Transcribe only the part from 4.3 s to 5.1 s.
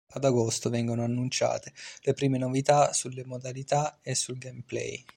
gameplay.